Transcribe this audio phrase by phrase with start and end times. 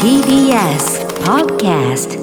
[0.00, 2.16] TBS Podcast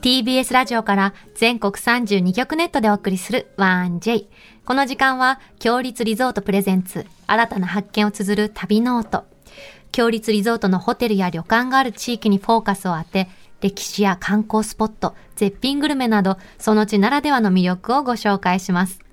[0.00, 4.26] TBS ラジオから全国32局ネットでお送りする 1J。
[4.64, 9.22] この時間は、共立リゾート presents、新たな発見を綴る旅ノオト。
[9.92, 13.28] 共立リゾートのホテルや旅館がある地域にフォーカスを当て、
[13.60, 19.03] 歴史や観光スポット、絶品グルメなど、その地ならではの魅力をご紹介します。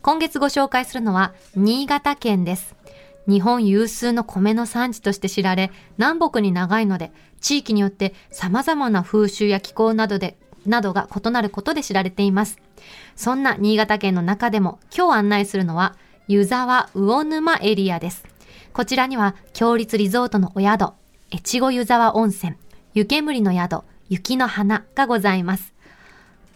[0.00, 2.76] 今月ご紹介するのは、新潟県です。
[3.26, 12.58] 日本有数の米の産地として知られ、南北に長いので、地域によって様々な風習や気候などで、などが異なることで知られています。
[13.16, 15.96] そんな新潟県の中でも、今日案内するのは、
[16.28, 18.24] 湯沢魚沼エリアです。
[18.72, 20.92] こちらには、強立リゾートのお宿、
[21.34, 22.54] 越後湯沢温泉、
[22.94, 25.74] 湯煙の宿、雪の花がございます。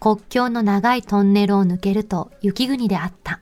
[0.02, 3.38] 国境の長いトンネルを抜けると雪国であった。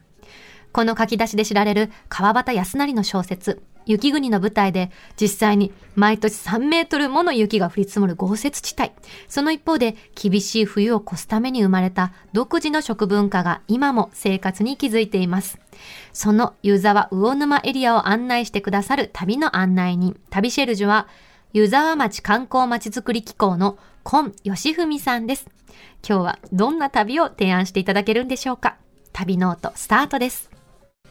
[0.71, 8.91] この書き出しで知られる川端康成の小説、雪国の舞台で実際に毎年3メートルもの雪が降り積もる豪雪地帯。
[9.27, 15.57] その一方で厳しい冬を越すために生まれた独自の食文化が今も生活に築いています。
[16.13, 21.07] その湯沢魚沼エリアを案内してくださる旅の案内人、旅シェルジュは
[21.53, 25.47] 湯沢町観光まちづくり機構の今義文さんです。
[26.07, 28.77] 今日はどんな旅を提案していただけるんでしょうか？
[29.13, 30.49] 旅ノートスタートです。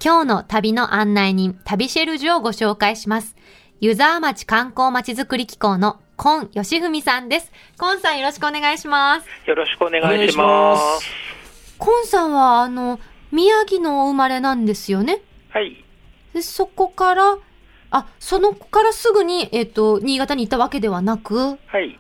[0.05, 3.37] 今日の旅の案内人、旅シェルジュをご紹介します。
[3.81, 7.53] 湯沢町観光まちづくり機構の今義文さんです。
[7.79, 9.27] 今さんよろしくお願いします。
[9.47, 10.45] よろしくお願いしま。
[10.73, 11.09] ます
[11.79, 12.99] 今さんは、あの、
[13.31, 15.23] 宮城のお生まれなんですよね？
[15.51, 15.85] はい。
[16.35, 17.39] でそこから、
[17.91, 21.99] あ、その子からすぐに、えっ、と、新潟に行ったわけではなく、はい。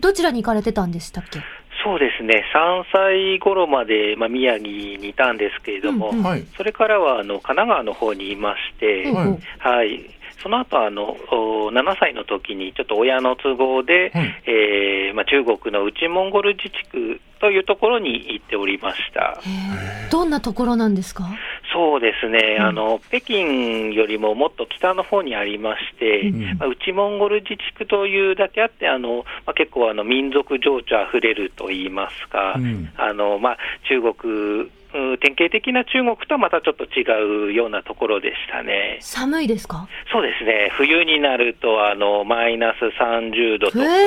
[0.00, 1.40] どちらに行かれてたんでしたっけ？
[1.84, 2.44] そうですね。
[2.52, 6.44] 3歳頃まで、まあ、宮城にいたんですけれども、うんうんはい。
[6.56, 10.10] それからは、あの、神奈川の方にいまして、うんはいはい。
[10.42, 19.40] その後、あの、お7歳の時に、ちょっと親の都合で、はいえーまあ、中国の内モンゴル自治区というところに行っておりました。
[20.10, 21.28] どんなところなんですか？
[21.72, 22.66] そうですね、うん。
[22.66, 26.58] あの北京よりももっと北の方にありまして、うん。
[26.58, 32.90] まあ、内モンゴル自治区というだけあって、あのまあ、結構あの民族情緒あふれるといいますか、うん。
[32.96, 34.70] あのまあ、中国、うん
[35.20, 38.96] 典型的な中国とはまたちょっと違うようなところでしたね。
[39.02, 39.86] 寒いですか？
[40.10, 43.98] そうですね、冬になるとあのマイナス30度とへか、え。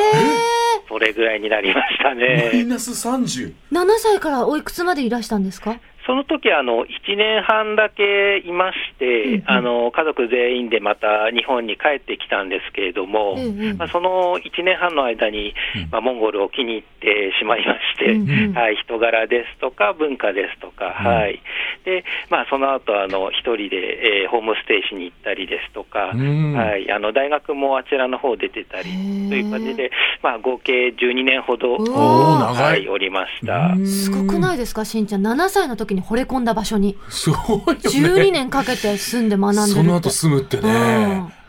[0.92, 2.66] それぐらいになりましたマイね。
[2.66, 3.54] ナス30。
[3.72, 5.80] 7歳からおいくつまでいらしたんですか？
[6.06, 9.44] その時あの1年半だけいまして、うんうん。
[9.46, 15.90] あの家族全員でまた日本に帰ってきたんですけれども、ええまあ、その1年半の間に、うん。
[15.92, 18.54] まあ、モンゴルを気に入ってしまいまして、うんうん。
[18.54, 20.92] はい、人柄ですとか文化ですとか、うん。
[21.06, 21.42] はい。
[21.86, 26.54] でまあ、その後あの一人で、えーホームステイしに行ったりですとか、うん。
[26.54, 28.84] はい、あの大学もあちらの方出てたり
[29.30, 29.92] という感じで、
[30.24, 32.84] まあ、合計12年ほど、はい。
[32.84, 33.74] い、おりました。
[33.78, 33.86] うん。
[33.88, 34.86] すごくないですか？
[34.86, 35.28] しんちゃん。
[35.28, 36.98] 7歳の時に惚れ込んだ場所に。
[37.10, 37.74] すごいよね。
[37.84, 39.74] 12年かけて住んで学んでるって。
[39.74, 40.70] その後住むってね。
[40.70, 41.41] うん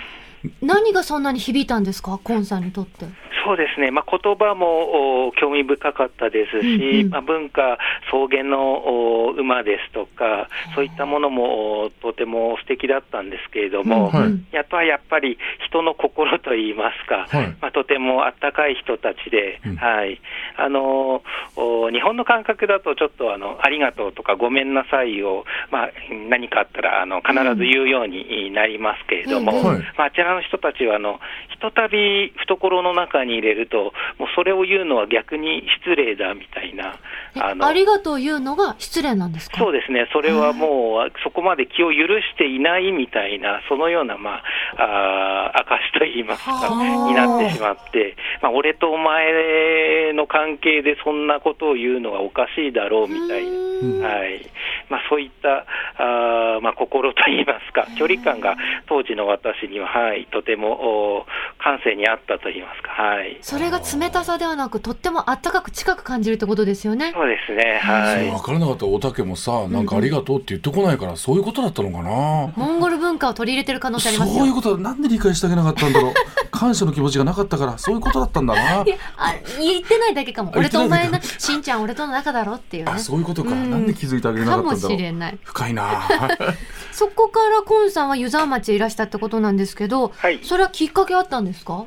[0.60, 3.06] 何がそんなに響いたんですかコンさんにとって？
[3.44, 7.10] そうですね、まあ、言葉もお興味深かったですし、うんうん。
[7.10, 7.76] まあ、文化、
[8.06, 14.46] 草原のお馬ですとか、そういったものもおとても素敵だったんですけれども、はいうん。
[14.52, 17.56] やっぱりやっぱり人の心といいますか、はい。
[17.60, 19.76] まあ、とてもあったかい人たちで、うん。
[19.76, 20.20] はい。
[20.56, 21.24] あの
[21.56, 25.90] お日本の感覚だと、ちょっとあのありがとうとかごめんなさいを、まあ、
[26.30, 29.78] 何かあったらあの必ず言うようになりますけれども、うんはい。
[29.98, 31.20] まあ、あちらの人たちはあの、
[31.50, 36.96] ひとたび懐の中に入れると、もうそれを言うのは逆に失礼だみたいな、
[37.36, 39.58] えあのありがとう言うのが失礼なんですか？
[39.58, 44.42] そうですね、それはもう、そこまで気を許していないみたいな、そのような、ま
[44.76, 47.08] あ、あー証といいますか、はあ。
[47.08, 53.50] になってしまって、まあ、俺とお前の関係でそんなことを言うのはおかしいだろうみたいな。
[53.50, 54.00] うん。
[54.00, 54.46] はい。
[54.88, 55.66] まあ、そういった
[55.96, 61.26] あー、まあ、心といいますか、距離感が当時の私には、はい、とてもお
[61.58, 67.12] 感性にあったといいますか、はい、それが冷たさではなく、とってもあったかく近く感じるってことですよね。
[67.14, 68.30] そうですね、はい。
[68.30, 72.52] 分からなかったおたけもさ、なんかありがとうって言ってこないから、そういうことだったのかな。
[72.56, 74.38] モンゴル文化を取り入れてる可能性ありますよ。
[74.38, 76.14] そういうことだなんで理解してあげなかったんだろう
[76.50, 80.50] 感謝の気持ちがなかったからそういうことだったんだないやあ言ってないだけかも。
[80.54, 82.98] あ俺とお前な、しんちゃん俺との仲だろっていうねあ。
[82.98, 85.38] そういうことか、うんなんで気づいてあげれなかかもったんだろうしれない。
[85.44, 86.02] 深いな
[87.02, 90.38] そこからコンさんは湯沢町へいらしたってことなんですけど、はい。
[90.44, 91.84] それはきっかけあったんですか？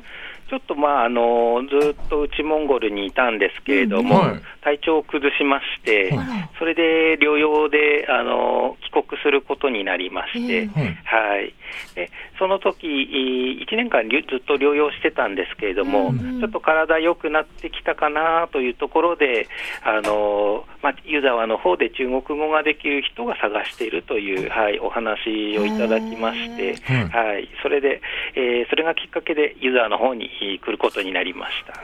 [0.50, 4.42] ちょっとまああのずっと内モンゴルにいたんですけれども、うんはい。
[4.60, 6.12] 体調を崩しまして、
[6.58, 10.66] それで療養であの帰国することになりまして、ええ。
[10.66, 10.86] はい。
[11.04, 11.54] はい、
[11.94, 16.40] でその時1年間ずっと療養してたんですけれども、うん。
[16.40, 19.48] ちょっと体良くなってきたかなというところで、
[19.82, 26.76] あのまあ、湯沢の方で中国語ができる人が探しているという、はい、お話をいただきまして、
[27.10, 28.00] はい、それで、
[28.36, 30.28] えーそれがきっかけで湯沢の方に
[30.62, 31.74] 来ることになりました。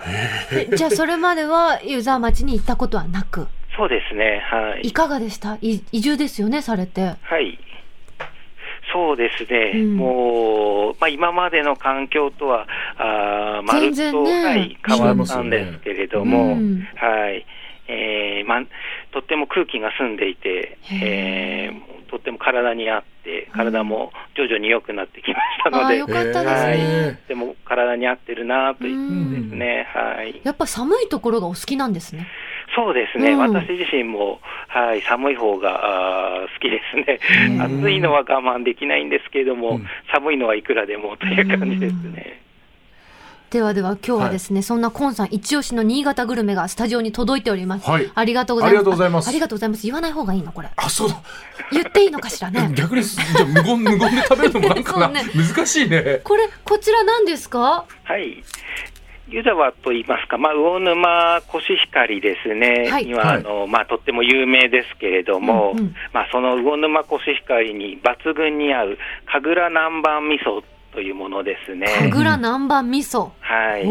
[0.57, 4.93] えじゃあそれまでは湯沢町に行ったことはなく、そうですね、はいい。
[4.93, 5.57] かがでした？
[5.57, 7.01] い移住ですよね、されて。
[7.23, 7.59] はい。
[8.93, 12.69] そうですね、うんもう、まあ、今までの環境とは、
[12.99, 17.45] あーまるっと、全然ねはい、変わったんですけれども、うんはい。
[17.93, 18.63] えーまあ、
[19.13, 27.21] とっても空気が澄んでいて、えーとっても体に合って、体も徐々に良くなってきましたので、あーよかったですはい、ね。
[27.27, 30.39] でも体に合ってるなというですね、はい。
[30.45, 32.29] やっぱ寒いところがお好きなんですね。
[32.77, 33.39] そうですね、うん。
[33.39, 37.19] 私自身も、はい、寒い方が好きですね、
[37.59, 39.87] 暑いのは我慢できないんですけれども、うん。
[40.13, 42.43] 寒いのはいくらでもという感じですね。
[43.53, 47.91] ではでは今日はですね、そんなコンさん一押しの新潟グルメがスタジオに届いております。
[47.91, 48.11] はい。
[48.15, 48.79] ありがとうございます。
[48.79, 49.27] ありがとうございます。
[49.27, 49.83] あありがとうございます。
[49.83, 50.71] 言わない方がいいのこれ。
[50.75, 51.09] あそう。
[51.11, 51.23] だ
[51.71, 52.71] 言っていいのかしらね。
[52.75, 55.25] 逆にじゃあ無言無言で食べるのもなんかな、ね。
[55.35, 56.23] 難しいね。
[56.25, 57.85] これ、こちら何ですか？
[58.05, 58.43] はい。
[59.29, 63.07] 湯沢といいますか、まあ、魚沼コシヒカリですね、はい。
[63.07, 63.37] にははい。
[63.37, 65.95] あのまあ、とっても有名ですけれども、うんうん。
[66.15, 71.87] まあ、その魚沼コシヒカリに抜群に合う神楽南蛮味噌というものですね。
[72.11, 73.31] 神楽南蛮味噌。
[73.41, 73.87] はい。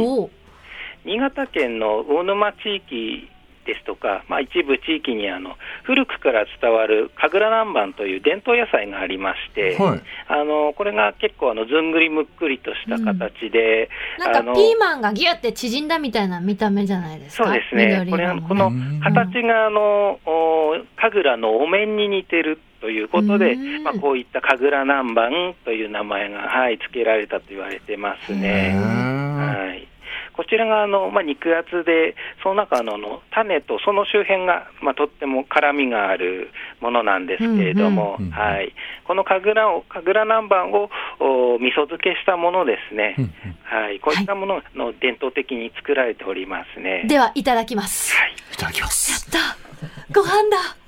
[1.04, 3.28] 新潟県の魚沼地域
[3.66, 17.46] ですとか、まあ、一部地域にあの古くから伝わる神楽南蛮という伝統野菜がありまして、はいあのこれが結構あのずんぐりむっくりとした形で、なんかあのピーマンがギュって縮んだみたいな見た目じゃないですか？
[17.46, 18.72] そうですね、緑これこの
[19.04, 23.84] 形があの、お神楽のお面に似てるということで、うん。
[23.84, 28.74] まあ、こういった神楽南蛮という名前が、はい、付けられたと言われてますへね。
[28.76, 29.68] ー。
[29.68, 29.88] はい、
[30.34, 36.50] こちらがあの、まあ、肉厚で、その中のの種とその周辺が、まあ、とっても辛みがある
[36.80, 38.74] ものなんですけれども、うんうんはい、
[39.06, 40.90] この神楽を神楽南蛮を
[41.20, 43.32] お味噌漬けしたものですね、うんうん。
[43.64, 47.04] はい、こういったものの伝統的に作られておりますね。
[47.08, 48.16] では、いただきます。
[48.54, 49.30] いただきます。
[49.32, 50.14] やった。
[50.14, 50.81] ご飯だ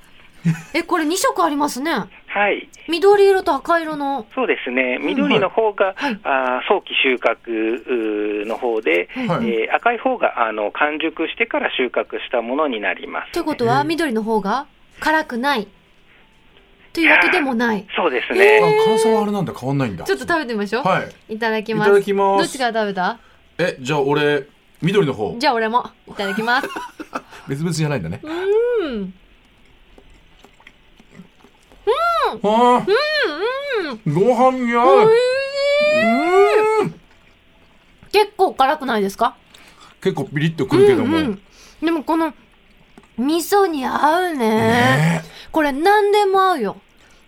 [0.73, 1.91] え、これ2色ありますね。
[2.27, 4.25] はい緑色と赤色の。
[4.35, 14.65] そうですね、緑の方が、はいあー早期収穫の方で、はいえー赤い方があの完熟してから収穫したものになります、ということは、緑の方が
[14.99, 15.67] 辛くない。
[16.91, 17.85] というわけでもない。
[17.95, 20.83] そうですあね、辛さはあれなんだ変わんないんだちょっと食べてみましょう。
[20.83, 21.87] はいいただきます。
[21.87, 23.17] いただきますどっちから食べた？
[23.59, 24.43] えじゃあ俺
[24.81, 25.89] 緑の方じゃあ俺も。
[26.07, 26.67] いただきます。
[27.47, 29.13] 別々じゃないんだねうん。
[32.43, 32.85] ああ
[34.07, 35.09] ご飯に合う
[36.81, 36.99] うん。
[38.11, 39.35] 結構辛くないですか？
[40.01, 41.41] 結構ピリッとくるけども、うんうん。
[41.85, 42.33] でもこの、
[43.17, 44.37] 味噌に合うね。
[44.37, 45.23] ね。
[45.51, 46.77] これ何でも合うよ。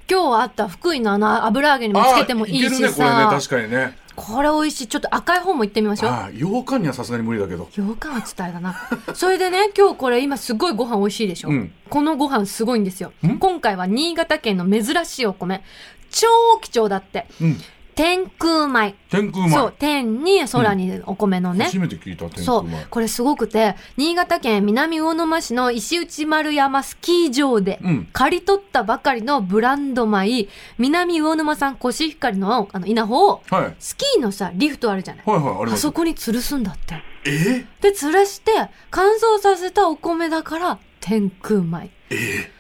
[0.09, 3.11] 今日あった福井のあの油揚げにもつけてもいいしあけるねこれね。
[3.15, 3.29] さ。
[3.31, 4.87] 確かにねこれ美味しい。
[4.87, 6.09] ちょっと赤い方もいってみましょう。
[6.09, 8.75] ああ羊羹にはさすがに無理だけど羊羹はちょっとあれだな。
[9.13, 11.49] それでね、今日これ今すごいご飯美味しいでしょ。
[11.49, 13.37] うんこのご飯すごいんですよん。
[13.37, 15.63] 今回は新潟県の珍しいお米。
[16.09, 16.27] 超
[16.61, 17.27] 貴重だって。
[17.41, 17.57] うん
[17.95, 18.93] 天空米。
[19.09, 21.65] 天空米そう、天に空にお米のね。
[21.65, 22.85] 初めて聞いた天そう空米。
[22.89, 35.25] これすごくて、新潟県南魚沼市の石内丸山スキー場で、うん刈り取ったばかりのブランド米、南魚沼産コシヒカリのあの稲穂を、はいはいスキーのさ、リフトあるじゃない。
[35.25, 37.01] はいありますあそこに吊るすんだって。
[37.25, 37.65] え？
[37.81, 38.51] で、吊るして、
[38.91, 41.89] 乾燥させたお米だから、天空米。
[42.09, 42.51] え？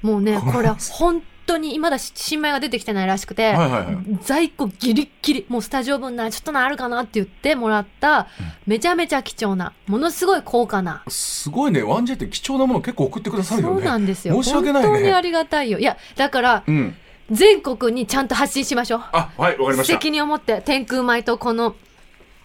[0.00, 8.28] もうね、これこれ本当に、まだ新米が出てきてないらしくて、はいはいはい在庫ギリッギリ、もうスタジオ分ならちょっとなあるかなって言ってもらった、
[8.66, 11.02] めちゃめちゃ貴重な、ものすごい高価な。
[11.08, 14.42] すごいねワンジェって貴重なもの結構送ってくださるよそねうなんですよ。
[14.42, 15.78] 申し訳ないね本当にありがたいよ。
[15.78, 16.96] いや、だから、うん
[17.30, 19.00] 全国にちゃんと発信しましょう。
[19.12, 21.74] あはいわかりました責任を持って、天空米とこの、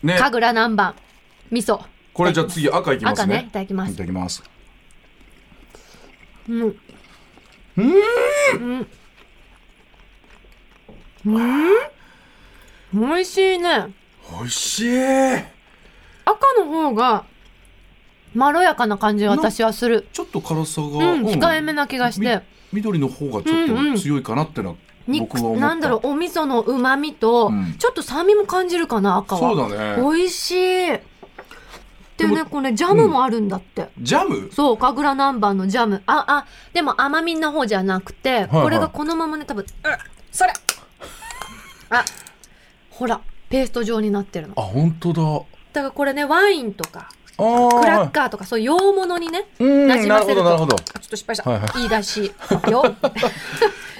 [0.03, 0.93] ね神楽南蛮、
[1.51, 1.81] 味噌。
[2.13, 4.43] これじゃあ次赤いきますね赤ねいただきますいただきます
[6.47, 6.75] うん。
[7.83, 8.69] うん。
[8.71, 8.87] うん。
[11.25, 11.69] うん
[12.91, 13.93] 美味しいね。
[14.31, 14.89] 美味しい。
[16.25, 17.25] 赤の方が、
[18.33, 20.07] まろやかな感じが私はする。
[20.13, 22.41] ちょっと辛さが、うん、控えめな気がして。
[22.71, 24.75] み緑の方がちょっと強いかなってのは、
[25.07, 25.67] 肉僕は思った。
[25.67, 27.75] なんだろうお味噌の旨味と、うん。
[27.77, 29.41] ちょっと酸味も感じるかな赤は。
[29.41, 30.01] そうだね。
[30.01, 30.99] 美味しい
[32.27, 34.51] でねこれジャムもあるんだって、ジャム？
[34.51, 36.01] そう神楽南蛮のジャム。
[36.05, 39.67] ああでも甘みの方じゃなくて、はいこれがこのままね多分うん
[40.31, 40.53] それ。
[41.91, 42.05] あ
[42.91, 44.53] ほらペースト状になってるの。
[44.57, 45.21] あ本当だ。
[45.73, 47.09] だからこれねワインとか
[47.39, 50.83] クラッカーとかそういう洋物にねうんなじませるとなるほどなるほど。
[50.95, 51.81] あちょっと失敗した、はいはい。
[51.83, 52.31] いいだし
[52.69, 52.83] よ。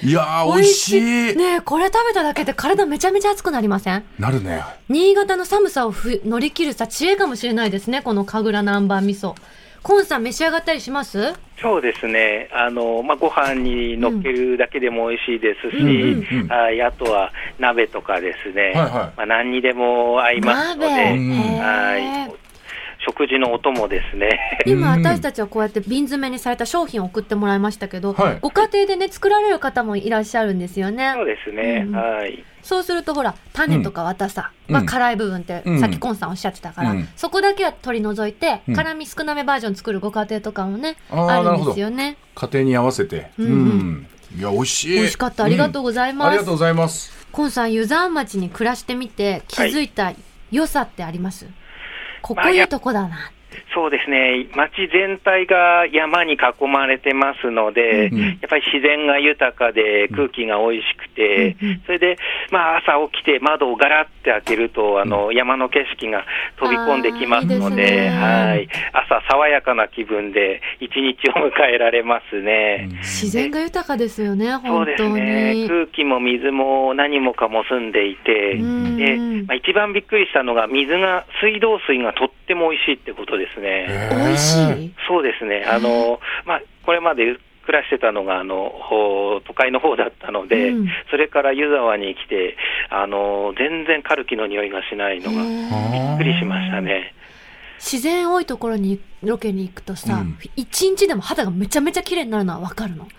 [0.02, 1.36] いやー 美味しい。
[1.36, 4.04] ねえこれ食べただけで体めちゃめちゃ熱くなりません？
[4.18, 4.62] なるね。
[4.88, 9.34] 新潟の寒さをふ乗り切るさ知恵かもしれないですねこの神楽南蛮味噌。
[9.82, 11.32] コンさん召し上がったりします？
[11.62, 15.86] そうですね、あのまあ、ご飯に乗っけるだけでも美味しいですし、うん。
[15.86, 18.90] うんうんはいあとは鍋とかですね、はいはい。
[18.90, 22.32] まあ、何にでも合いますので、うんはい
[23.06, 24.62] 食事のお供ですね。
[24.66, 25.06] 今うん。
[25.06, 28.38] 私たちはこうやって瓶詰めにされた商品を送ってもらいましたけど、はい。
[28.40, 31.12] ご家庭でね作られる方もいらっしゃるんですよね。
[31.14, 32.44] そうですね、うんはい。
[32.62, 34.74] そうするとほら種とか渡さ、うん。
[34.74, 35.80] まあ、辛い部分って、うん。
[35.80, 37.08] さっきコンさんおっしゃってたから、うん。
[37.16, 38.74] そこだけは取り除いて、うん。
[38.76, 42.16] 辛み少なめバージョン作るご家庭とかもねあるんですよね。
[42.34, 43.30] 家庭に合わせて。
[43.38, 43.78] ううん。
[43.92, 44.06] ん。
[44.38, 44.94] いや美味しい。
[44.94, 45.44] 美味しかった。
[45.44, 47.18] ありがとうございます、ありがとうございます。
[47.32, 50.12] コンさん湯沢町に暮らしてみて気づいた
[50.50, 51.46] 良さってあります、
[52.22, 53.32] ここいいとこだな
[53.74, 61.82] そうですね、町全体が山に囲まれてますので、うんやっぱり自然が豊かで、空気が美味しくて、うんうん。
[61.86, 62.16] それで、
[62.50, 66.24] まあ、朝起きて窓をガラッて開けると、あの山の景色が
[66.58, 68.08] 飛び込んできますのあーいいで、ね。
[68.10, 72.88] はい、朝、爽やかな気分で一日を迎えられますね。
[72.98, 75.54] 自然が豊かですよねそうです本当ね。
[75.54, 78.96] に、空気も水も何もかも澄んでいて、うん。
[78.96, 79.16] で
[79.46, 83.86] まあ、一番びっくりしたのが、水が、水道水がとっても美味しいってことですね。
[83.88, 84.94] へー美味しい？
[85.08, 92.56] そうですね、あのまあ、これまで暮らしてたのがあのほ都会の方だったので、うんそれから湯沢に来て、
[92.88, 95.42] あの全然カルキの匂いがしないのが、
[95.92, 97.14] びっくりしましたね。
[97.78, 103.04] 自然多いところにロケに行くとさ、うん一日でも肌がめちゃめちゃ綺麗になるのはわかるの？
[103.04, 103.14] だか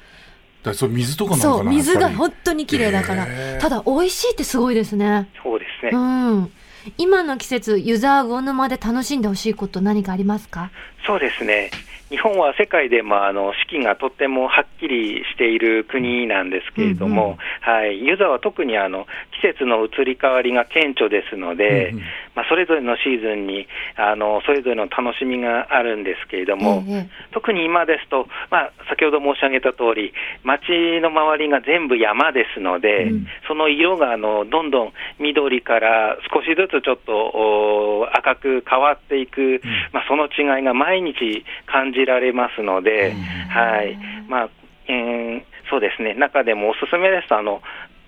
[0.66, 3.26] らそれ水とかなのそう、水が本当に綺麗だから
[3.60, 5.30] ただ、美味しいってすごいですね。
[5.44, 6.52] そうですね、うん。
[6.98, 10.72] 今の季節、湯沢魚沼で楽しんでほしいこと何かありますか？
[11.06, 11.72] そうですね。
[12.12, 19.08] 日本は世界でもあの四季がとってもはっきりしている国なんですけれども、はい、湯沢は特にあの
[19.42, 22.04] 季節の移り変わりが顕著ですので、うんうん。
[22.36, 23.66] まあ、それぞれのシーズンに
[23.96, 30.12] あのそれぞれの楽しみがあるんですけれども、ええ特に今ですと、まあ、先ほど申し上げた通り、
[30.44, 30.68] 町
[31.00, 33.28] の周りが全部山ですので、うん。
[33.48, 39.62] その色があのどんどん緑から少しずつちょっとお赤く変わっていく、
[39.94, 43.14] まあ、その違いが毎日感じられますので、
[43.50, 43.98] はい。
[44.28, 44.50] まあ
[44.88, 47.62] えーそうですね、中でもおすすめですとあの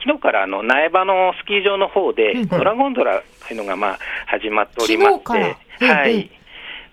[0.06, 6.16] 昨日からあの苗場のスキー場の方で、うんドラゴンドラというのがまあ始まっておりまして、ええはい。
[6.16, 6.44] ええ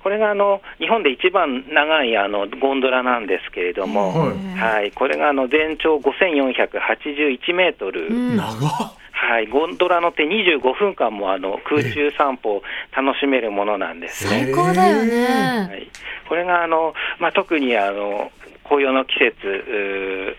[0.02, 8.36] これがあの日本で一番長いあのゴンドラなんですけれども、はいはい、これがあの全長5481メートル、うん。
[8.36, 12.62] 長っはい、ゴンドラ乗って25分間もあの空中散歩を
[12.96, 14.46] 楽しめるものなんですね。
[14.46, 15.82] 最高だよはね。
[15.82, 15.90] い、
[16.26, 18.32] これがあの、まあ、特にあの
[18.64, 20.36] 紅葉の季節、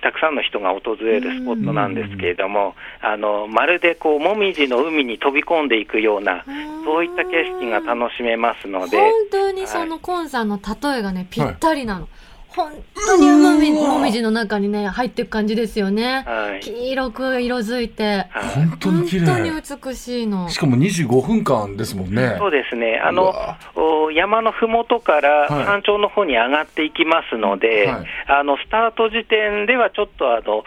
[0.00, 6.44] たくさんの人が訪れるスポットなんですけれども、あのまるでこうもみじの海に飛び込んでいくような、
[6.84, 12.08] そういった景色が楽しめますので、本当にそのコンさんの例えがね、ぴったりなの。
[12.54, 16.22] 本当にもみもみじの中にね、入っていく感じですよね。
[16.24, 16.60] はい。
[16.60, 18.04] 黄色く色づいて。
[18.04, 18.66] はい。
[18.68, 20.48] 本当に綺本当に麗美しいの。
[20.48, 22.36] しかも25分間ですもんね。
[22.38, 25.64] そうですね、あうの山のふもとからはい。
[25.64, 28.06] 山頂の方に上がっていきますので、はい。
[28.28, 30.64] あのスタート時点ではちょっとあの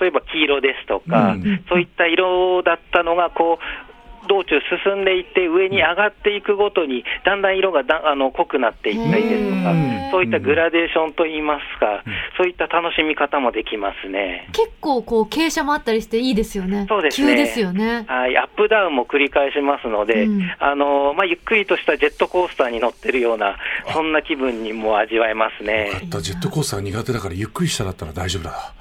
[0.00, 1.64] 例えば黄色ですとか、うん。
[1.68, 3.97] そういった色だったのがこう
[4.28, 9.72] 道中進んでいって上に上がっていくごとにだんだん色がだあの濃くなっていったりですとか
[10.12, 12.02] そういったグラデーションといいますか、
[12.36, 14.48] そういった楽しみ方もできますね。
[14.52, 16.86] 結構こう傾斜もあったりしていいですよね。
[16.88, 18.04] そうですね急ですよね。
[18.08, 23.58] はい、アップダウンも繰り返しますので、うんあのまあ、ゆっくりとしたジェットコースターに乗ってるような、
[23.92, 25.90] そんな気分にも味わえますね。
[26.08, 28.74] だジェットコースター苦手だからゆっくりしただったら大丈夫だ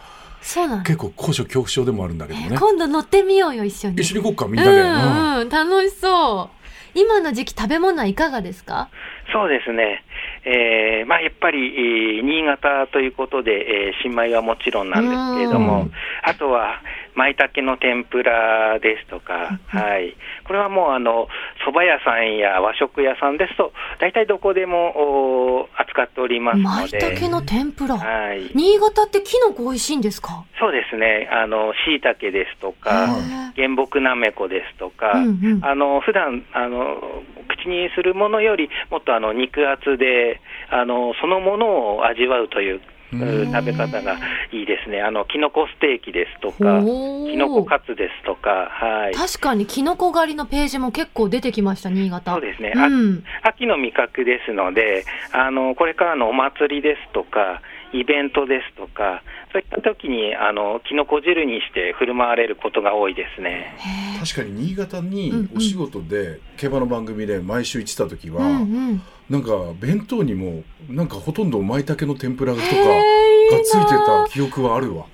[0.48, 0.84] そうなんだ。
[0.86, 3.96] 結構高所恐怖症でもあるんだけどね今度乗ってみようよ、一緒に。
[4.02, 6.58] 一緒に行こうかみんなで、うんうん、楽しそう。
[6.98, 8.88] 今の時期食べ物はいかがですか？
[9.34, 10.04] そうですね、
[10.46, 15.92] えーまあ、やっぱり、えー新潟ということで、えー新米はもちろんなんですけれどうもん、
[16.24, 16.82] あとは
[17.18, 21.28] 舞茸の天ぷらですとか、はい、これはもうあの
[21.68, 27.00] 蕎麦屋さんや和食屋さんですと、大体どこでもお扱使っておりますの舞で。
[27.00, 27.98] 茸の天ぷら。
[27.98, 28.52] はい。
[28.54, 30.46] 新潟ってキノコ美味しいんですか？
[30.60, 31.28] そうですね。
[31.32, 37.02] あの、椎茸ですとへか、ー原木なめこですとか、うんうんあの、普段、あの、
[37.48, 42.82] 口にするものよりもっとあの、肉厚で、あの、そのものを味わうという、うん
[43.12, 44.18] 食べ方が
[44.52, 45.02] いいですね。
[45.02, 49.14] あの、キノコステーキですとか、キノコカツですとか、はい。
[49.14, 52.34] 確かにキノコ狩りのページも結構出てきました、新潟。
[52.34, 53.24] そうですねうん。
[53.44, 57.62] 秋の味覚ですので、あの、これからのお祭りですとか、
[57.94, 63.76] イベントですとか、そういった時に、あの、キノコ汁にして振る舞われることが多いですね。
[64.20, 68.64] 確かに新潟うんにうんお仕事で競馬の番組で毎週行ってた時は、うんう
[68.94, 69.02] ん。
[69.30, 72.72] なんか弁当にもなんかほとんど舞茸の天ぷらとかが
[73.64, 75.06] ついてた記憶はあるわ。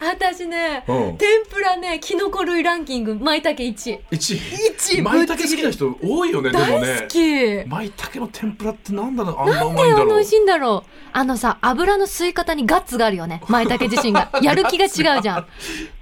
[0.44, 1.18] 私ね、うん。
[1.18, 4.00] 天ぷらね、キノコ類ランキング、舞茸1位。
[4.12, 7.08] 一一位舞茸好きな人多いよねでも大ね好。
[7.08, 7.70] き。
[7.70, 10.90] 舞茸の天ぷらってなんだろうあんなうまいんだろう美味しいんだろう。
[11.14, 13.42] あのさ、油の吸い方にガッツがあるよね。
[13.48, 14.30] 舞茸自身が。
[14.42, 15.46] やる気が違うじゃん。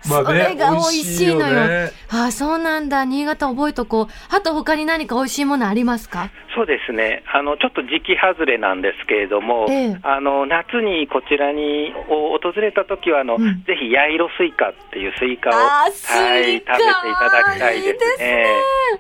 [0.10, 1.54] まあねそれが美味しいのよ。
[1.54, 3.06] よねああ、そうなんだ。
[3.06, 4.36] 新潟覚えとこう。
[4.36, 6.30] あと他に何か美味しいものありますか？
[6.54, 7.24] そうですね。
[7.34, 17.88] あの、ちょっと時期外れなんですけれども、ええあの、夏にこちらにお訪れた時は、あの、うんぜひ、八色スイカっていうスイカを、はい、食べていただきたいですね。
[17.88, 18.46] いいですね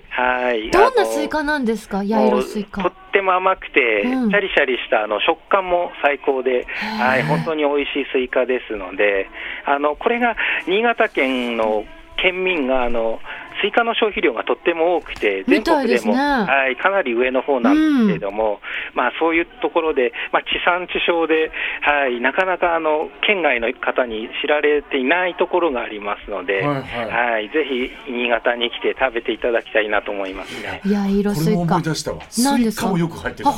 [0.09, 0.71] はい。
[0.71, 2.05] どんなスイカなんですか？
[2.05, 2.83] 八色スイカ。
[3.21, 4.29] ても甘くて、うん。
[4.29, 6.97] シャリシャリしたあの食感も最高で、ー。
[6.97, 9.29] はい、本当に美味しいスイカですので、
[9.65, 10.35] あのこれが
[10.67, 11.85] 新潟県の
[12.17, 13.19] 県民があの
[13.61, 18.59] スイカの消費量がとっても多くて、全国ですも、はい、かなり上の方なんですけれども、
[18.93, 30.81] まあ、そういうところで、まあ、地産地消で、はい、なかなかあの県外の方に知られていないところがありますので、はいははいぜひ新潟に来て食べていただきたいなと思いますね。
[30.85, 31.83] 八色スイカこれも思い。
[31.83, 32.21] 出したわ。
[32.29, 32.85] スイ何ですか？
[32.85, 33.49] カもよく入ってる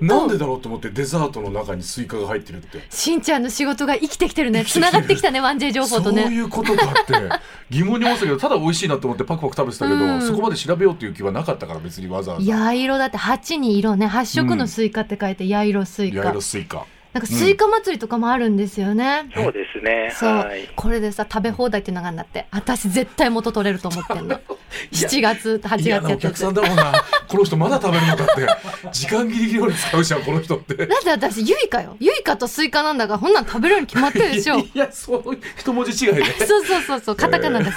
[0.00, 2.80] なんでだろうと思ってデザートの中にスイカが入ってるって。
[2.90, 4.64] しんちゃんの仕事が生きてきてるね。
[4.64, 6.24] 繋がってきたね、ワンジェイ情報とそうね。
[6.24, 7.12] いうことかって
[7.70, 14.06] 疑問に思ってたけどただ美味しいなと思ってパクパク食べてたけど、うんそこまで調べようっていう気はなかったから別にわざわざ八色だって8に色ね。
[14.06, 16.22] 8色のスイカって書いて八色スイカ。
[16.22, 19.28] 八色スイカなんかスイカ祭りとかもあるんですよね。
[19.34, 20.12] そうですね。
[20.14, 20.68] そう、はい。
[20.74, 24.40] これでさ食べ放題っていうのがあるんだって私絶対元取れると思ってんの
[24.92, 26.92] 7月8月やお客さんだもんな
[27.28, 30.74] この人まだ食べるのかって時間ギリギリまで使うじゃんこの人って。
[30.86, 31.96] だって私ユイカよ。
[32.00, 37.76] ユイカとスイカなんだからほんなん食べれるに決まってるでしょいやそう一文字違いねそうそうそうそうカタカナだし、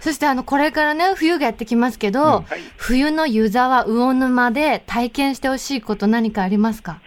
[0.00, 2.44] そしてあのこれからね冬がやってきますけど、うんはい。
[2.76, 7.00] 冬の湯沢魚沼で体験してほしいこと何かありますか？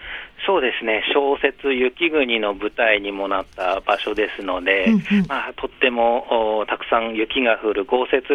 [0.45, 5.01] そうですね、小説、雪国の舞台にもなった場所ですので、うんうん。
[5.27, 8.31] まあ、とってもおたくさん雪が降る豪雪地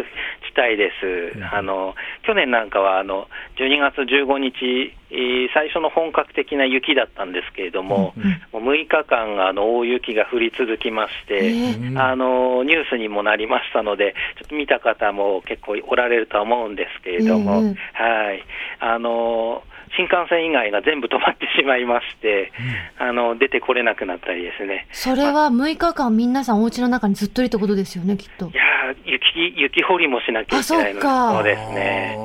[0.59, 1.45] 帯です。
[1.53, 8.13] あの去年なんかはあの12月15日、えー最初の本格的な雪だったんですけれども、
[8.53, 11.91] もう6日間あの大雪が降り続きまして、えー。
[11.91, 18.45] うんあのニュースにもなりましたので、ちょっと見た方も結構おられるとは思うんですけれども、えはい、
[18.81, 19.63] あの
[19.97, 22.53] 新幹線以外が全部止まってしまいまして、
[22.99, 24.87] あの出てこれなくなったりですね。
[24.93, 32.19] それは6日間皆さんお家の中にずっといるってことですよねきっといやー雪雪掘りもしなきゃいけないのそうですね。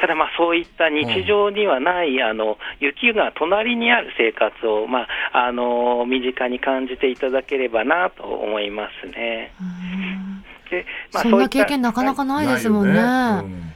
[0.00, 9.52] ただ、まあ、そういった日常にはない、あの雪が隣にある生活を、まああの身近に感じていただければなと思いますね。
[9.60, 13.67] うんでまあそんな経験なかなかないですもんね。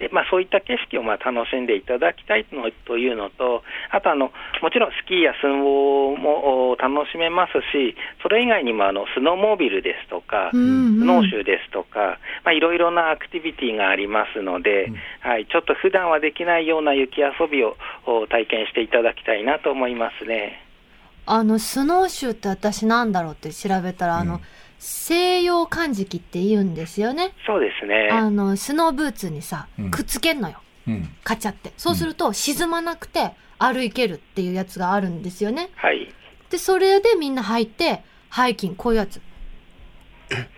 [0.00, 4.32] でまあ、そういった景色をまあ楽しんでいただきたいのというのと、あとあの、
[4.62, 10.64] もちろんスキーやスノボもお楽しめますし、それ以外にもあのスノーモービルですとか、うんう
[10.96, 11.00] ん。
[11.00, 20.64] スノーシューですとか、まあ、いろいろなアクティビティがありますので、はい、ちょっと普段はできないような雪遊びをお体験していただきたいなと思いますね。
[21.26, 24.40] あのスノーシューって私なんだろうって調べたら、あのうん
[24.82, 27.34] 西洋漢字って言うんですよね。
[27.46, 28.08] そうですね。
[28.10, 29.90] あのスノーブーツにさうん。
[29.90, 31.08] くっつけんのよ、うん。
[31.22, 31.72] カチャって。
[31.76, 35.68] そうすると沈まなくて歩けるっていうやつがあるんですよね。
[35.76, 36.12] はい。
[36.48, 39.20] でそれでみんな履いてハイキングこういうやつ。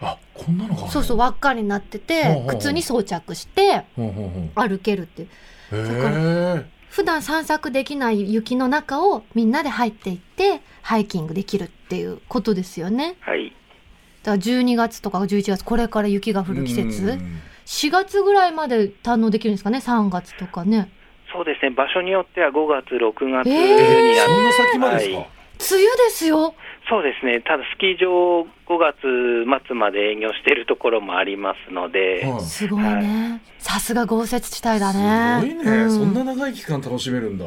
[0.00, 0.90] あこんなのがあるの？
[0.90, 2.58] そうそう輪っかになっててほうほうほう。
[2.60, 4.68] 靴に装着してほうほうほう。
[4.68, 5.28] 歩けるっていう。
[5.72, 13.16] へえ普段散策できない雪の中をみんなで入っていってハイキングできるっていうことですよね。
[13.20, 13.56] はい。
[14.22, 17.06] だから12月とか11月これから雪が降る季節。
[17.06, 20.90] うん4月ぐらいまで堪能できるんですかね？3月とかね。
[21.32, 21.70] そうですね。
[21.70, 25.28] 場所によっては5月、6月にえーなそんな先までですか、はい
[25.70, 26.54] 梅雨ですよ。
[26.90, 27.40] そうですね。
[27.40, 32.40] ただスキー場5月末まで営業しているところもありますので、はい。
[32.40, 33.40] すごいね。
[33.60, 35.48] さすが豪雪地帯だね。
[35.48, 35.90] すごいね、うん。
[35.90, 37.44] そんな長い期間楽しめるんだ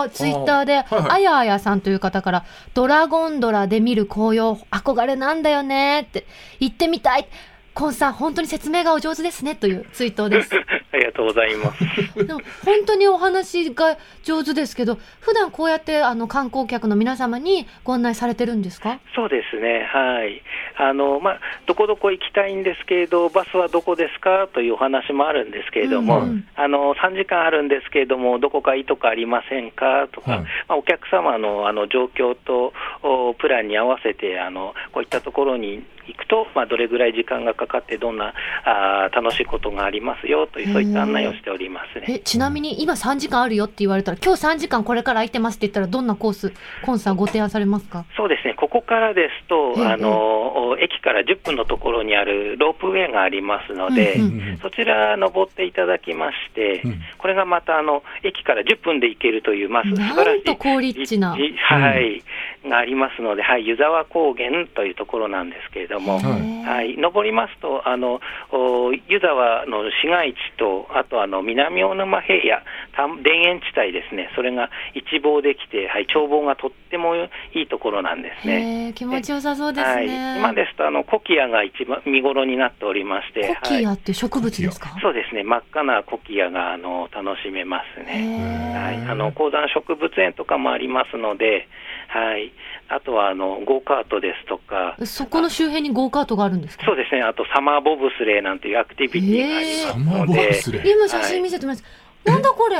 [0.00, 6.26] あ、ツイッターで、あやあやさんという方から、ドラゴンドラで見る紅葉、憧れなんだよねって、
[6.60, 7.28] 行ってみたい。
[7.74, 10.54] コンさん、本当に説明がお上手ですね、というツイートです。
[10.92, 12.26] ありがとうございます。
[12.26, 18.98] でも本当にお話が上手ですけど、普段こうやってあの観光客の皆様にご案内されてるんですか？
[19.14, 20.42] そうですね、はい。
[20.76, 30.08] あの、まあ、どこどこ行きたいんですけれど、バスはどこですかというお話もあるんですけれども、うんうんあの、3時間あるんですけれども、どこかいいとこありませんか？
[30.12, 42.06] とか、はいまあ、お客様のあの状況とおプランに合わせて、あの、こういったところに行くと、まあ、どれぐらい時間がかかって、どんなあー楽しいことがありますよという、そういった案内をしておりますね。
[42.08, 46.52] え、ちなみに今3時間あるよって言われたら、今日3時間これから空いてますって言ったら、どんなコース、
[46.84, 48.04] コンさんご提案されますか？
[48.16, 57.00] そうですね、ここからですと、ええあの駅から10分のところにあるロープウェイがありますので、うんうんそちら登っていただきまして、うん。
[57.18, 62.22] これがまたあの駅から10分で行けるという、まあ、素晴らしいと好立地なじはい、
[62.68, 72.62] がありますので、はい、湯沢高原というところなんですけれども、はい、登りますと、あのお湯沢の市街地と、あとあの南大沼平野、
[72.92, 78.92] 田田園地帯ですね、それが一望できて、はい、眺望がとってもいいところなんですね。
[78.94, 80.38] 気持ちよさそうですはい、ね。
[80.38, 84.90] 今ですとあのコキアが一番見頃になっておりまして、コキアって植物ですか？
[84.90, 88.74] はい、そうですね、真っ赤なコキアがあの楽しめますへね。
[88.76, 88.82] ー。
[88.82, 91.68] はい、あの高山植物園とかもありますので、
[92.08, 92.52] はい、
[92.88, 96.84] あとはあのゴーカートですとか、そこの周辺にゴーカートがあるんですか？
[96.84, 100.90] そうですね、あとサマーボブスレーなんていうアクティビティがありますサマーので、ボブスレー。
[100.90, 102.30] 今写真見せてもらいます。
[102.30, 102.76] なんだこれ？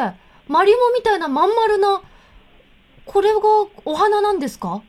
[0.49, 2.03] マリモみたいなまん丸な、
[3.05, 3.41] これが
[3.85, 4.83] お花なんですか？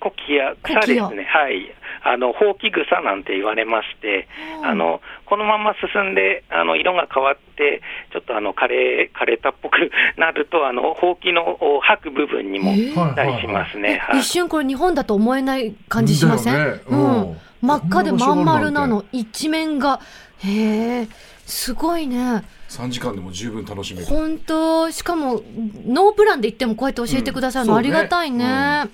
[0.00, 4.28] コキア、草ですね、はい、あのほうき草なんて言われまして、
[4.60, 7.82] うんあのこのまま進んであの色が変わって、
[8.12, 9.76] ちょっとあの枯れ枯れたっぽく
[10.18, 12.72] なると、あのほうきのお吐く部分にも
[13.14, 13.98] たりしますね。
[14.02, 17.36] はい一瞬これ日本だと思えない感じしません、ねううんん。
[17.62, 19.04] 真っ赤でまん丸なの。
[19.12, 20.00] 一面が。
[20.38, 21.08] へえ、
[21.46, 22.42] すごいね。
[22.70, 24.06] 3時間でも十分楽しめる。
[24.06, 25.42] 本当しかも、
[25.86, 28.44] ノープランで行ってもこうやって教えてくださるのうんありがたいね。
[28.82, 28.90] そう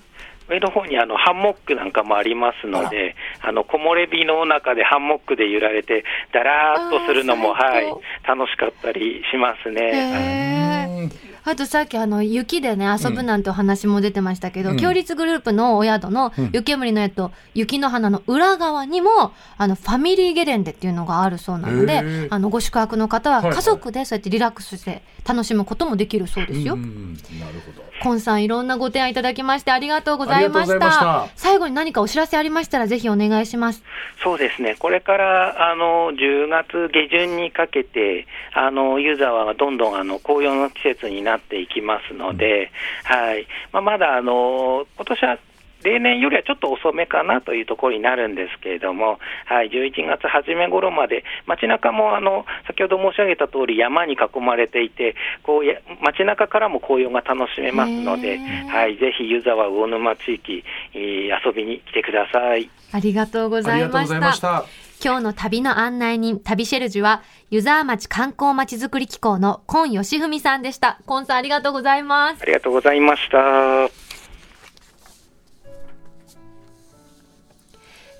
[0.49, 7.87] 上の方にあのハンモックなんかもありますので、あの木漏れ日の中でハンモックで揺られて、だらーっとするのも、はい
[8.27, 11.09] 楽しかったりしますへね。
[11.49, 26.73] あとさっきあの雪でね遊ぶなんてお話も出てましたけど、うん強立グループのお宿のうん湯煙の絵と雪の花の裏側にもあのファミリーゲレンデっていうのがあるそうなのへでーあのご宿泊の方は家族でそうやってリラックスして楽しむこともできるそうですよ。
[26.73, 27.87] うんなるほど。
[28.01, 31.27] コンさんいろんなご提案いただきましてありがとうございましたした。
[31.35, 33.83] 最後に何かお知らせありましたらぜひお願いします。
[34.23, 42.71] そうですね、これからあの10月下旬にかけて、あの湯沢はどんどんあの紅葉の季節になっていきますので、
[43.03, 45.39] はいまあ、まだあの今年は
[45.83, 62.69] 例年よりはちょっと遅めかなというところになるんですけれども、はい、11月初め頃まで、街中もあの先ほど申し上げた通り、山に囲まれていて、こうや街中からも紅葉が楽しめますので、はい、ぜひ湯沢魚沼地域、えー遊びに来てください。
[62.91, 64.39] ありがとうごあざいましりがとうございまたし。
[64.39, 64.86] た。
[65.03, 70.99] 今日の旅の案内人、旅シェルジュは、湯沢町観光まちづくり機構の今義文さんでした。
[71.05, 72.45] 今さんありがとうございますあ。
[72.45, 73.89] りがとうございました。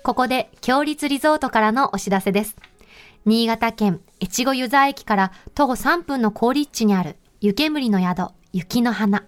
[0.04, 2.56] ここで、強立リゾートからのお知らせです。
[3.24, 9.24] 新潟県越後湯沢駅から徒歩3分の高立地にある湯煙の宿、雪の花。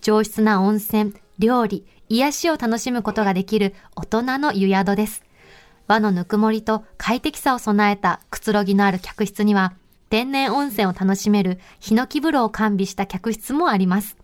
[0.00, 5.27] 上質な温泉、料理、癒しを楽しむことができる大人の湯宿です。
[5.88, 9.72] 和のぬくもりと快適さを備えたくつろぎのある客室には、
[10.10, 14.16] 天然温泉を楽しめるヒノキ風呂を完備した客室もあります。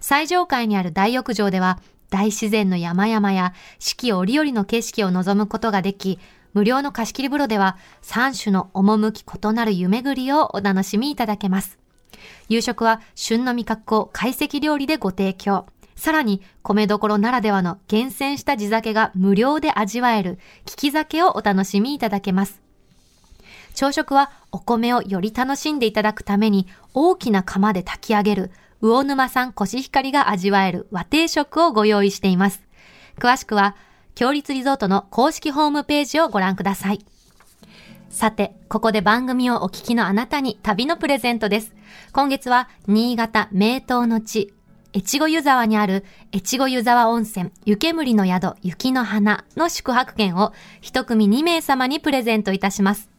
[0.00, 1.78] 最上階にある大浴場では、
[2.08, 6.18] 大自然の山々や四季折々の景色を望むことができ、
[6.54, 11.78] 無料の貸し切り風呂では3種の趣異なる湯巡りをお楽しみいただけます。
[12.48, 15.66] 夕食は旬の味覚を懐石料理でご提供。
[15.96, 22.62] さらに、米どころならではの厳選した地酒が無料で味わえる利き酒をお楽しみいただけます。
[23.74, 32.62] 朝食はお米をより楽しんでいただくために大きな釜で炊き上げる魚沼産コシヒカリが味わえる和定食をご用意しています。
[33.18, 33.74] 詳しくは、
[34.14, 37.04] 強立リゾートの公式ホームページをご覧ください。
[38.10, 41.74] さて、ここで番組をお聞きのあなたに旅のプレゼントです。
[42.12, 44.54] 今月は、新潟名湯の地、
[44.96, 53.10] 越後湯沢にある越後湯沢温泉湯煙の宿雪の花の宿泊券を一組2名様にプレゼントいたします。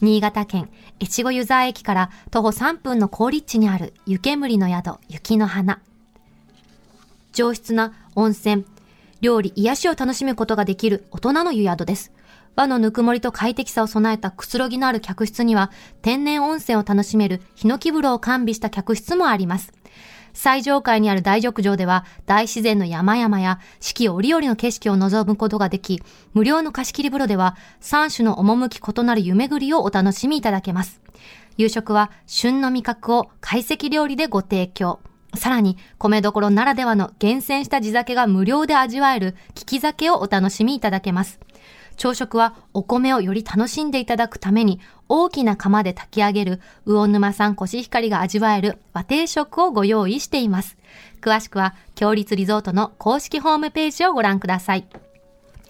[0.00, 0.70] 新潟県
[1.02, 5.82] 越後湯沢駅から徒歩3分の高立地にある湯煙の宿、雪の花。
[7.34, 8.64] 上質な温泉、
[9.20, 12.12] 料理、癒しを楽しむことができる大人の湯宿です。
[12.56, 19.74] 和のぬくもりと快適さを備えたくつろぎのある客室には、天然温泉を楽しめるヒノキ風呂を完備した客室もあります。
[20.34, 26.02] 最上階にある大浴場では、大自然の山々や四季折々の景色を望むことができ、
[26.34, 31.00] 無料の貸し切り風呂では、3種の趣異なる湯巡りをお楽しみいただけます。
[31.56, 34.98] 夕食は旬の味覚を懐石料理でご提供。
[35.36, 41.40] さらに、米どころならではの厳選した地酒が無料で味わえる利き酒をお楽しみいただけます。
[41.96, 50.76] 朝食はお米をより楽しんでいただくために大きな釜で炊き上げる魚沼産コシヒカリが味わえる和定食をご用意しています。
[51.20, 54.86] 詳しくは、強立リゾートの公式ホームページをご覧ください。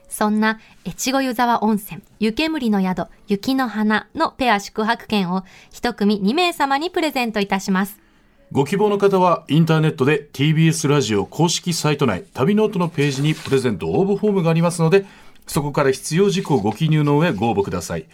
[0.08, 8.04] そんな越後湯沢温泉、湯煙の宿、雪の花のペア宿泊券を一組2名様にプレゼントいたします。
[8.52, 15.06] ご希望の方はインターネットで TBS ラジオ公式サイト内旅ノオトのページにプレゼント応募フォームがありますので
[15.46, 18.06] そこから必要事項をご記入の上ご応募ください。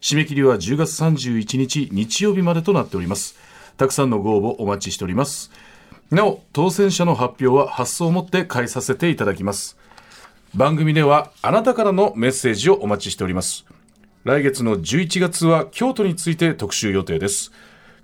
[0.00, 3.36] 締め切りは10月31日日曜日までとなっております。
[3.76, 5.50] たくさんのご応募お待ちしております。
[6.10, 9.76] なお、当選者の発表は発送をもって代えさせていただきます。
[10.54, 13.64] 番組ではあなたからのメッセージをお待ちしております。
[14.24, 17.50] 来月の11月は京都について特集予定です。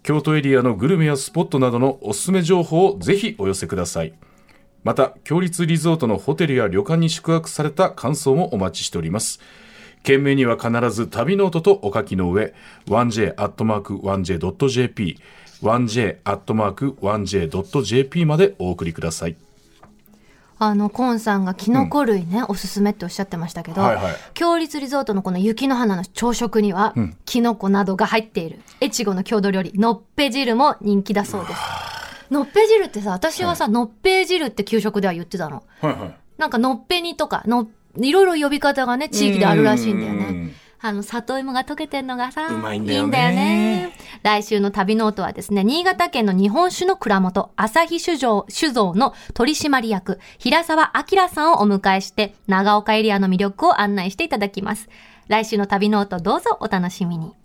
[0.02, 4.14] 京都エリアのグルメやスポットなどのおすすめ情報をぜひお寄せください。
[4.82, 9.40] また、共立リゾートのホテルや旅館に宿泊された感想もお待ちしております。
[10.02, 12.54] 件名には必ず旅ノオトとお書きの上、
[12.86, 15.18] 1j.1j.jp、
[15.62, 19.36] 1j.1j.jp までお送りください。
[20.62, 31.60] あの、コンさんがキノコ類ね、おすすめっておっしゃってましたけど、はいはい共立リゾートのこの雪の花の朝食には、キノコなどが入っている、越後の郷土料理、のっぺ汁も人気だそうです。
[32.30, 35.64] のっぺ汁ってさ、私はさ、のっぺ汁って給食では言ってたの。
[35.80, 36.14] はいはい。
[36.38, 40.52] なんかのっぺ煮とか、の、いろいろ呼び方がね、地域であるらしいんだよねうん。
[40.82, 43.92] あの、里芋が溶けてんのがさ、うまいんだよねいいんだよね。
[44.22, 54.88] 来週の旅ノオトはですね、新潟県の日本酒の蔵元、朝日酒造、酒造の取締役、平沢明さんをお迎えして、長岡エリアの魅力を案内していただきます。
[55.28, 57.39] 来週の旅ノートどうぞお楽しみに。